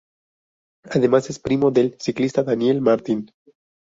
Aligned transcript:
Además 0.89 1.29
es 1.29 1.37
primo 1.37 1.69
del 1.69 1.95
ciclista 1.99 2.41
Daniel 2.41 2.81
Martin. 2.81 3.29